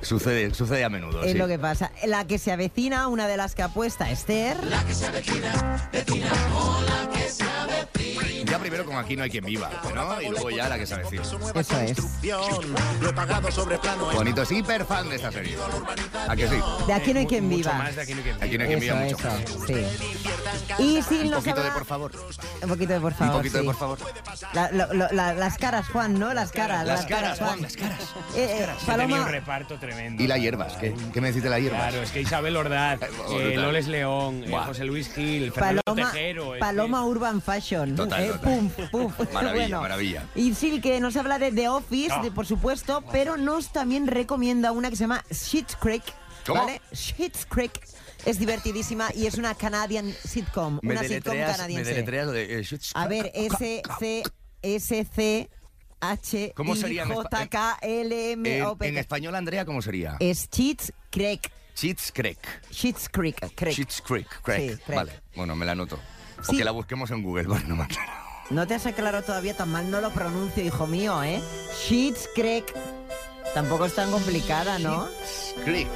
[0.01, 1.38] Sucede, sucede a menudo, es sí.
[1.38, 1.91] lo que pasa.
[2.05, 4.57] La que se avecina, una de las que apuesta Esther.
[4.65, 5.12] La que se
[8.45, 10.21] Ya primero con Aquí no hay quien viva, ¿no?
[10.21, 11.21] Y luego ya la que se avecina.
[11.23, 11.97] Eso es.
[14.13, 15.55] Bonito es hiper fan de esta serie.
[16.27, 16.55] ¿A que sí?
[16.86, 17.73] De aquí no hay quien Mucho viva.
[17.73, 18.45] más de Aquí no hay quien viva.
[18.45, 19.67] Aquí no hay quien Eso, viva, mucho eso, más.
[19.67, 20.84] sí.
[20.84, 22.12] Y si Un poquito de habla- por favor.
[22.62, 23.34] Un poquito de por favor.
[23.36, 23.67] Un poquito de sí.
[23.67, 23.97] por favor.
[24.53, 26.34] La- lo- lo- la- las caras, Juan, ¿no?
[26.34, 26.86] Las caras.
[26.86, 28.00] Las caras, Juan, las caras.
[28.36, 30.22] Eh, eh, tenía un Paloma, reparto tremendo.
[30.24, 31.82] Y las hierbas, ¿qué, ¿qué me decís de las hierbas?
[31.82, 33.00] Claro, es que Isabel Ordaz,
[33.32, 33.56] eh.
[33.58, 34.52] Loles León, eh.
[34.66, 36.54] José Luis Gil, Fernando Paloma, Tejero.
[36.60, 37.96] Paloma Urban Fashion.
[37.96, 38.42] Total, Eh, total.
[38.92, 39.14] Pum, pum.
[39.34, 39.82] Maravilla, Bueno.
[39.82, 40.24] maravilla.
[40.36, 44.72] Y sí, que nos habla de The Office, de- por supuesto, pero nos también recomienda
[44.72, 46.04] una que se llama Schitt's Creek.
[46.46, 46.66] ¿Cómo?
[46.66, 46.82] ¿Vale?
[46.94, 47.72] Schitt's Creek.
[48.26, 50.78] Es divertidísima y es una Canadian sitcom.
[50.84, 51.90] Me una sitcom me canadiense.
[51.90, 52.60] deletreas lo de...
[52.60, 54.24] eh, shit, A ver, S, C,
[54.62, 55.50] S, C,
[56.02, 60.18] H, ¿Cómo sería en J, K, L, M, O, P, en español, Andrea, ¿cómo sería?
[60.20, 61.52] Es Schitt's Creek.
[61.76, 62.40] Cheats Creek.
[62.72, 63.40] Schitt's Creek.
[63.56, 63.76] Creek.
[63.76, 64.28] Cheats Creek.
[64.42, 64.72] Creek.
[64.72, 64.96] Sí, Creek.
[64.96, 66.00] Vale, bueno, me la anoto.
[66.48, 68.12] O que la busquemos en Google, bueno, no me aclaro.
[68.50, 71.42] No te has aclarado todavía, tan mal no lo pronuncio, hijo mío, ¿eh?
[71.74, 72.66] Schitt's Creek.
[73.54, 75.08] Tampoco es tan complicada, ¿no?
[75.64, 75.88] Creek.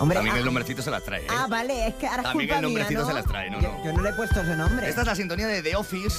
[0.00, 1.28] Hombre, También ah, el nombrecito se la trae, ¿eh?
[1.28, 3.08] Ah, vale, es que ahora es También culpa el nombrecito mía, ¿no?
[3.08, 3.84] se las trae, no, yo, no.
[3.84, 4.88] yo no le he puesto ese nombre.
[4.88, 6.16] Esta es la sintonía de The Office.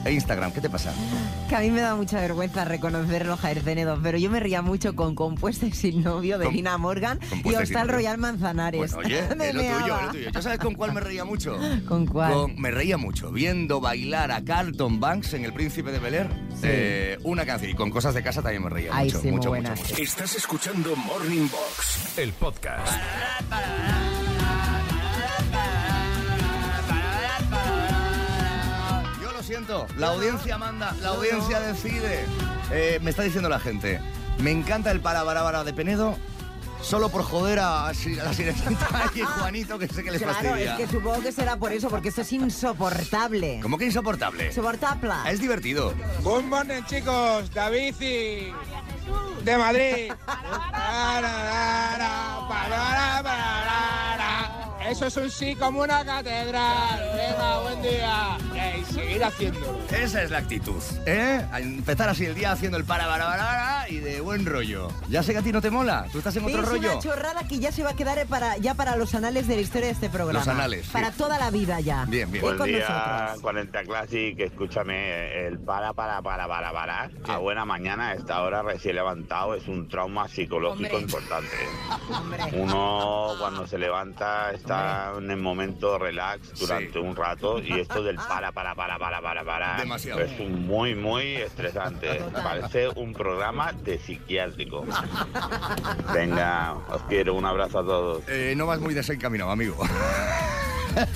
[0.05, 0.51] e Instagram.
[0.53, 0.93] ¿Qué te pasa?
[1.49, 4.95] Que a mí me da mucha vergüenza reconocerlo, Jair Penedo, pero yo me ría mucho
[4.95, 7.89] con Compuesta y sin novio de Lina Morgan y Hostal.
[7.89, 8.93] Royal Manzanares.
[8.93, 10.03] Bueno, oye, Me lo meaba.
[10.05, 10.29] lo tuyo.
[10.31, 11.57] ¿Yo sabes con cuál me reía mucho?
[11.87, 12.33] ¿Con cuál?
[12.33, 16.29] Con- me reía mucho viendo bailar a Carlton Banks en El Príncipe de Bel Air.
[16.63, 17.71] eh, una canción.
[17.71, 19.69] Y con cosas de casa también me reía Ay, mucho, sí, muy mucho, buena.
[19.71, 20.01] mucho, mucho.
[20.01, 22.93] Estás escuchando Morning Box, el podcast.
[29.45, 32.25] Siento, la audiencia manda, la audiencia decide.
[32.71, 33.99] Eh, me está diciendo la gente,
[34.39, 36.17] me encanta el parabarabara de Penedo
[36.81, 40.35] solo por joder a, Si- a la sirenita y Juanito, que sé que les Claro,
[40.49, 40.73] fastidia.
[40.73, 43.59] es que supongo que será por eso, porque esto es insoportable.
[43.61, 44.47] ¿Cómo que insoportable?
[44.47, 45.13] Insoportable.
[45.27, 45.93] Es divertido.
[46.23, 47.49] Good morning, chicos.
[47.53, 48.53] David y
[49.43, 50.11] de Madrid.
[54.89, 56.99] Eso es un sí como una catedral.
[57.15, 58.37] Venga, buen día.
[58.89, 59.79] Y seguir haciéndolo.
[59.91, 61.45] Esa es la actitud, ¿eh?
[61.51, 64.89] A empezar así el día haciendo el parabarabara y de buen rollo.
[65.09, 66.91] Ya sé que a ti no te mola, tú estás en otro es rollo.
[66.93, 69.61] una chorrada que ya se va a quedar para, ya para los anales de la
[69.61, 70.39] historia de este programa.
[70.39, 70.91] Los anales, sí.
[70.91, 72.05] Para toda la vida ya.
[72.05, 72.41] Bien, bien.
[72.43, 73.41] Buen con día, nosotros.
[73.41, 74.39] 40 Classic.
[74.39, 77.09] Escúchame, el para, para, para, para, para.
[77.27, 81.01] A buena mañana, a esta hora recién levantado, es un trauma psicológico Hombre.
[81.01, 81.55] importante.
[82.11, 82.43] Hombre.
[82.53, 88.15] Uno cuando se levanta está en el momento relax durante un rato y esto del
[88.15, 89.77] para, para, para, para, para, para.
[89.77, 90.21] Demasiado.
[90.21, 92.21] Es un muy, muy estresante.
[92.31, 94.85] Parece un programa de psiquiátrico.
[96.13, 98.23] Venga, os quiero, un abrazo a todos.
[98.27, 99.77] Eh, no vas muy desencaminado, amigo.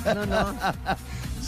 [0.06, 0.56] No, no.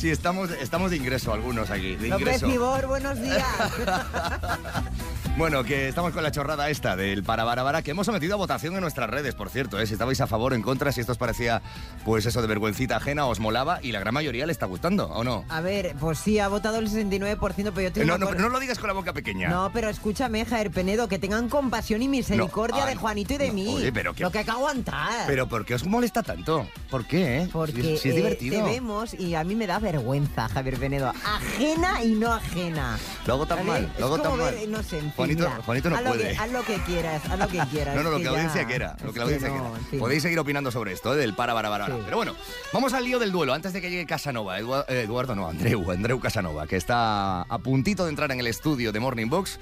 [0.01, 2.49] Sí, estamos, estamos de ingreso algunos aquí, de López ingreso.
[2.49, 3.45] Cibor, buenos días.
[5.37, 8.81] Bueno, que estamos con la chorrada esta del parabarabara que hemos sometido a votación en
[8.81, 9.87] nuestras redes, por cierto, ¿eh?
[9.87, 11.61] si estabais a favor o en contra, si esto os parecía,
[12.03, 15.23] pues eso de vergüencita ajena, os molaba y la gran mayoría le está gustando, ¿o
[15.23, 15.45] no?
[15.47, 18.39] A ver, pues sí, ha votado el 69%, pero yo Eh, tengo No, no, cor-
[18.41, 19.47] no lo digas con la boca pequeña.
[19.47, 23.51] No, pero escúchame, Jair Penedo, que tengan compasión y misericordia No, de Juanito y de
[23.53, 23.73] mí.
[23.73, 25.27] oye, pero que- Lo que hay que aguantar.
[25.27, 26.67] Pero ¿por qué os molesta tanto?
[26.89, 27.43] ¿Por qué?
[27.43, 27.49] eh?
[27.53, 28.65] Porque si, es- si es eh, divertido.
[28.65, 31.11] te vemos y a mí me da vergüenza, Javier Penedo.
[31.25, 32.97] Ajena y no ajena.
[33.25, 33.69] Lo hago tan ¿Vale?
[33.69, 34.55] mal, Es lo hago tan como mal.
[34.71, 36.31] no sé, en fin, Juanito, mira, Juanito no haz lo puede.
[36.31, 37.95] que- haz lo que quieras, haz lo que quieras.
[38.01, 38.95] No, no, lo que que la audiencia quiera.
[39.01, 39.77] Lo es que la audiencia no, quiera.
[39.77, 39.99] en fin.
[39.99, 41.17] Podéis seguir opinando sobre esto, ¿eh?
[41.17, 41.85] del para, para, para.
[41.87, 41.93] Sí.
[42.05, 42.35] Pero bueno,
[42.73, 43.53] vamos al lío del duelo.
[43.53, 44.63] Antes de que llegue Casanova, eh,
[45.03, 48.99] Eduardo, no, Andreu, Andreu Casanova, que está a puntito de entrar en el estudio de
[48.99, 49.59] Morning Box.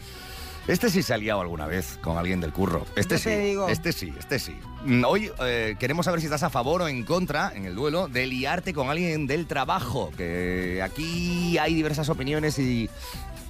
[0.70, 2.86] Este sí se ha liado alguna vez con alguien del curro.
[2.96, 3.24] Este Yo sí.
[3.26, 3.68] te digo.
[3.70, 4.56] Este sí, este sí.
[4.86, 8.08] Mm, Hoy eh, queremos saber si estás a favor o en contra, en el duelo,
[8.08, 10.12] de liarte con alguien del trabajo.
[10.16, 12.88] Que aquí hay diversas opiniones y.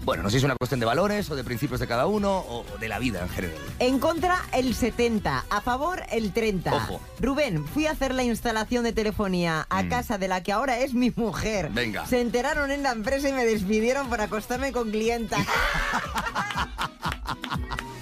[0.06, 2.38] Bueno, no sé si es una cuestión de valores o de principios de cada uno
[2.38, 3.58] o de la vida en general.
[3.80, 5.44] En contra, el 70.
[5.50, 6.74] A favor, el 30.
[6.74, 7.02] Ojo.
[7.20, 9.90] Rubén, fui a hacer la instalación de telefonía a Mm.
[9.90, 11.70] casa de la que ahora es mi mujer.
[11.74, 12.06] Venga.
[12.08, 15.46] Se enteraron en la empresa y me despidieron por acostarme con clientas.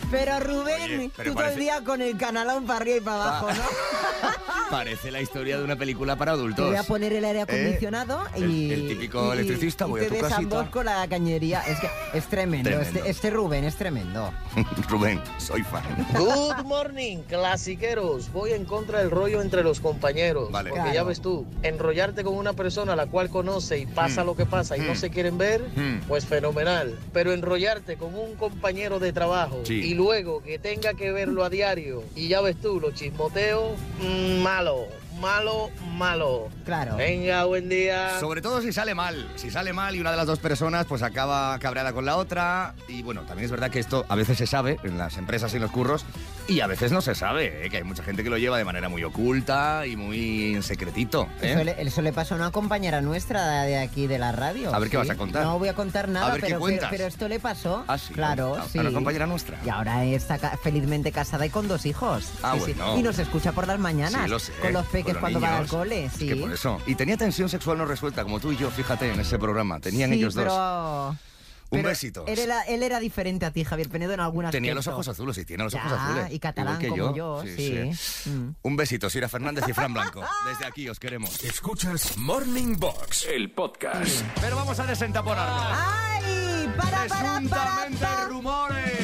[0.10, 3.02] Pero Rubén, Oye, pero tú todo el parece- día con el canalón para arriba y
[3.02, 3.64] para abajo, ¿no?
[4.70, 6.66] Parece la historia de una película para Te adultos.
[6.68, 8.72] voy a poner el aire acondicionado El- y...
[8.74, 10.70] el típico y- electricista, y voy a te tu casita.
[10.72, 11.62] con la cañería.
[11.62, 12.70] Es que es tremendo.
[12.70, 12.98] Tremendo.
[13.00, 14.32] Este, este Rubén es tremendo.
[14.90, 15.84] Rubén, soy fan.
[16.18, 18.32] Good morning, clasiqueros.
[18.34, 20.52] Voy en contra del rollo entre los compañeros.
[20.52, 20.70] Vale.
[20.70, 21.08] Porque ya Claro.
[21.08, 24.26] ves tú, enrollarte con una persona a la cual conoce y pasa Mm.
[24.26, 24.98] lo que pasa y no Mm.
[24.98, 26.02] se quieren ver, Mm.
[26.08, 26.98] pues fenomenal.
[27.14, 29.76] Pero enrollarte con un compañero de trabajo Sí.
[29.76, 34.42] y luego que tenga que verlo a diario y ya ves tú, los chismoteos, mm,
[34.58, 34.88] malo,
[35.20, 36.50] malo, malo.
[36.66, 36.96] Claro.
[36.96, 38.20] Venga, buen día.
[38.20, 39.30] Sobre todo si sale mal.
[39.36, 42.74] Si sale mal y una de las dos personas pues acaba cabreada con la otra.
[42.88, 45.58] Y bueno, también es verdad que esto a veces se sabe en las empresas y
[45.58, 46.06] en los curros
[46.48, 47.70] y a veces no se sabe, ¿eh?
[47.70, 51.28] que hay mucha gente que lo lleva de manera muy oculta y muy en secretito.
[51.42, 51.52] ¿eh?
[51.54, 54.74] Eso, le, eso le pasó a una compañera nuestra de aquí de la radio.
[54.74, 55.44] A ver, ¿qué vas a contar?
[55.44, 56.90] No voy a contar nada, A ver, ¿qué pero, cuentas?
[56.90, 57.84] pero, pero esto le pasó.
[57.88, 58.14] Ah, sí.
[58.14, 59.60] Claro, A- una compañera nuestra.
[59.66, 62.30] Y ahora está ca- felizmente casada y con dos hijos.
[62.44, 62.74] Ah, Sí, sí.
[62.74, 62.98] bueno.
[62.98, 64.24] Y nos escucha por las mañanas.
[64.24, 64.54] Sí, lo sé.
[64.54, 66.06] Con los peques Con los cuando van al cole.
[66.06, 66.28] Es Sí.
[66.28, 66.82] que por eso.
[66.88, 69.80] Y tenía tensión sexual no resuelta, como tú y yo, fíjate, en ese programa.
[69.80, 70.44] Tenían ellos dos.
[70.44, 71.16] pero...
[71.70, 72.26] Un pero besito.
[72.28, 75.38] Él era, él era diferente a ti, Javier Penedo, en algunas Tenía los ojos azules,
[75.38, 76.32] y tiene los ojos azules.
[76.32, 77.92] Y catalán que como yo, sí.
[78.26, 78.50] Mm.
[78.62, 80.24] Un besito, Sira Fernández y Fran Blanco.
[80.48, 81.44] Desde aquí os queremos.
[81.44, 84.22] Escuchas Morning Box, el podcast.
[84.40, 85.66] Pero vamos a desentaponarnos.
[85.70, 86.70] ¡Ay!
[86.78, 88.26] ¡Para, para, para, Presuntamente pa!
[88.30, 88.97] rumores.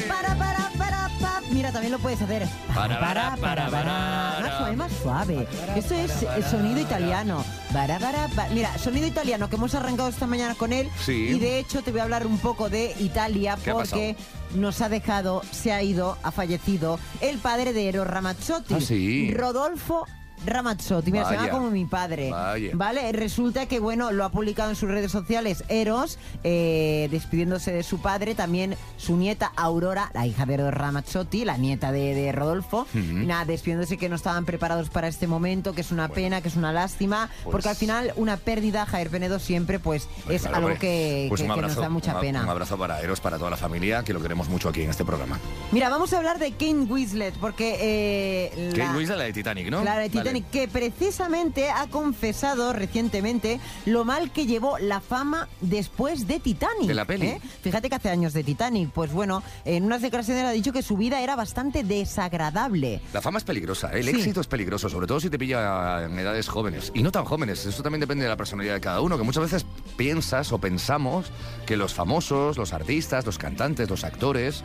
[1.64, 2.46] Mira, también lo puedes hacer.
[2.74, 4.38] Para, para, para, para.
[4.42, 5.48] Más suave, más suave.
[5.74, 7.42] Esto es el sonido italiano.
[7.72, 10.90] Para, para, pa- Mira, sonido italiano que hemos arrancado esta mañana con él.
[11.02, 11.12] Sí.
[11.12, 14.14] Y de hecho te voy a hablar un poco de Italia ¿Qué ha porque
[14.54, 18.74] nos ha dejado, se ha ido, ha fallecido el padre de Eros Ramazzotti.
[18.74, 19.32] Ah, sí.
[19.32, 20.06] Rodolfo
[20.46, 21.46] Ramazzotti, mira, se Vaya.
[21.46, 22.30] llama como mi padre.
[22.30, 22.70] Vaya.
[22.74, 27.82] Vale, resulta que, bueno, lo ha publicado en sus redes sociales Eros, eh, despidiéndose de
[27.82, 32.32] su padre, también su nieta Aurora, la hija de Eros Ramazzotti, la nieta de, de
[32.32, 32.80] Rodolfo.
[32.82, 32.98] Ujú.
[32.98, 36.48] Y nada, despidiéndose que no estaban preparados para este momento, que es una pena, que
[36.48, 40.56] es una lástima, Pues- porque al final una pérdida, Javier Penedo, siempre pues es Claro,
[40.68, 42.42] algo que, Pues que- un que abrazo, nos da mucha un, pena.
[42.42, 45.04] Un abrazo para Eros, para toda la familia, que lo queremos mucho aquí en este
[45.04, 45.38] programa.
[45.72, 47.76] Mira, vamos a hablar de Kane Winslet, porque...
[47.80, 49.80] eh, la- Kate Winslet, la de Titanic, ¿no?
[49.82, 50.44] Claro, de Vale.
[50.52, 56.86] Que precisamente ha confesado recientemente lo mal que llevó la fama después de Titanic.
[56.88, 57.26] De la peli.
[57.26, 57.40] ¿eh?
[57.62, 58.90] Fíjate que hace años de Titanic.
[58.90, 63.00] Pues bueno, en unas declaraciones ha dicho que su vida era bastante desagradable.
[63.12, 64.00] La fama es peligrosa, ¿eh?
[64.00, 64.10] el Sí.
[64.10, 66.90] éxito es peligroso, sobre todo si te pilla en edades jóvenes.
[66.94, 69.42] Y no tan jóvenes, eso también depende de la personalidad de cada uno, que muchas
[69.42, 71.26] veces piensas o pensamos
[71.66, 74.62] que los famosos, los artistas, los cantantes, los actores,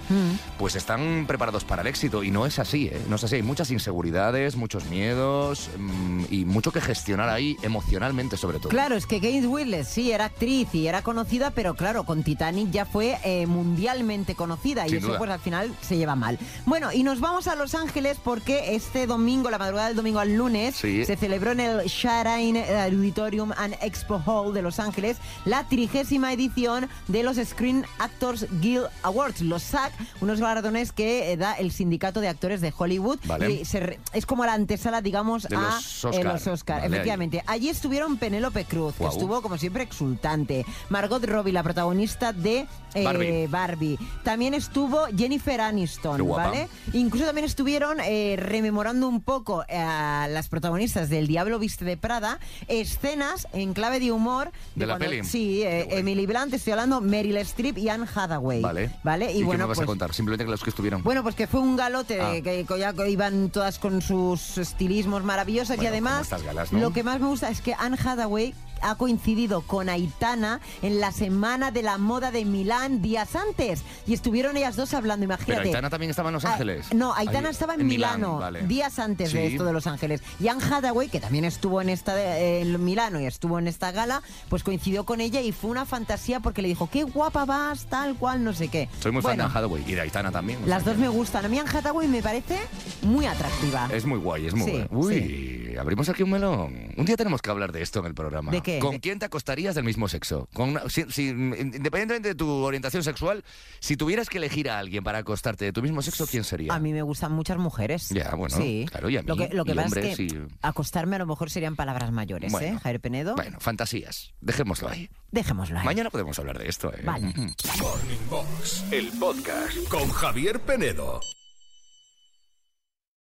[0.57, 2.23] pues están preparados para el éxito.
[2.23, 3.01] Y no es así, ¿eh?
[3.09, 3.35] No es así.
[3.35, 8.69] Hay muchas inseguridades, muchos miedos mm, y mucho que gestionar ahí emocionalmente, sobre todo.
[8.69, 12.71] Claro, es que Kate Winslet sí era actriz y era conocida, pero claro, con Titanic
[12.71, 16.37] ya fue eh, mundialmente conocida y eso pues al final se lleva mal.
[16.65, 20.35] Bueno, y nos vamos a Los Ángeles porque este domingo, la madrugada del domingo al
[20.35, 21.05] lunes, Sí.
[21.05, 26.89] se celebró en el Shrine Auditorium and Expo Hall de Los Ángeles la trigésima edición
[27.07, 32.19] de los Screen Actors Guild Awards, los SAG, unos galardones que eh, da el sindicato
[32.21, 33.51] de actores de Hollywood Vale.
[33.51, 36.25] y se es como la antesala, digamos, De a los eh, Oscar.
[36.25, 36.93] los Oscar, Vale, ahí.
[36.93, 37.43] efectivamente.
[37.47, 39.13] Allí estuvieron Penélope Cruz, que Guau.
[39.13, 40.65] estuvo como siempre exultante.
[40.89, 43.47] Margot Robbie, la protagonista de eh, Barbie.
[43.47, 43.99] Barbie.
[44.23, 46.27] También estuvo Jennifer Aniston.
[46.27, 46.67] ¿vale?
[46.93, 51.97] Incluso también estuvieron eh, rememorando un poco eh, a las protagonistas del Diablo Viste de
[51.97, 54.51] Prada, escenas en clave de humor.
[54.75, 55.23] ¿De la peli?
[55.23, 58.61] Sí, eh, Emily Blunt, estoy hablando, Meryl Streep y Anne Hathaway.
[58.61, 58.91] Vale.
[59.03, 59.31] ¿Vale?
[59.33, 60.13] ¿Y, Y, bueno, qué me vas pues, a contar?
[60.13, 61.03] Simplemente que los que estuvieron.
[61.03, 62.41] bueno, pues que fue un galote de Ah.
[62.41, 66.79] que ya iban todas con sus estilismos maravillosos y Bueno, además galas, ¿no?
[66.79, 71.11] lo que más me gusta es que Anne Hathaway ha coincidido con Aitana en la
[71.11, 75.67] semana de la moda de Milán días antes y estuvieron ellas dos hablando, Pero imagínate.
[75.69, 76.93] Aitana también estaba en Los Ah, Ángeles.
[76.93, 78.61] no, Aitana Ahí, estaba en, Milano vale.
[78.67, 80.21] días antes de esto de Los Ángeles.
[80.39, 83.91] Y Anne Hathaway, que también estuvo en esta de- en Milano y estuvo en esta
[83.91, 87.85] gala, pues coincidió con ella y fue una fantasía porque le dijo, qué guapa vas,
[87.85, 88.89] tal cual, no sé qué.
[89.01, 90.59] Soy muy fan de Anne Hathaway y de Aitana también.
[90.67, 91.45] Las dos me gustan.
[91.45, 92.57] A mí Anne Hathaway me parece
[93.01, 93.87] muy atractiva.
[93.93, 95.67] Es muy guay, es muy Sí, guay.
[95.71, 96.91] Uy, abrimos aquí un melón.
[96.97, 98.51] Un día tenemos que hablar de esto en el programa.
[98.51, 98.68] ¿De qué?
[98.79, 100.47] ¿Con ¿De- quién te acostarías del mismo sexo?
[100.53, 103.43] Con una- si- si- independientemente de tu orientación sexual,
[103.79, 106.73] si tuvieras que elegir a alguien para acostarte de tu mismo sexo, ¿quién sería?
[106.73, 108.09] A mí me gustan muchas mujeres.
[108.09, 108.85] Ya, bueno, sí.
[108.91, 111.15] claro, y a mí, Lo que, lo que y pasa hombres, es que y- acostarme
[111.15, 112.75] a lo mejor serían palabras mayores, Bueno.
[112.77, 113.35] ¿eh, Javier Penedo?
[113.35, 114.33] Bueno, fantasías.
[114.41, 115.09] Dejémoslo ahí.
[115.31, 115.85] Dejémoslo ahí.
[115.85, 117.01] Mañana podemos hablar de esto, ¿eh?
[117.03, 117.27] Vale.
[117.29, 117.41] Ujú.
[117.81, 121.21] Morning Box, el podcast con Javier Penedo.